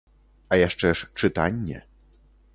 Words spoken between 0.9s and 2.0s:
ж чытанне.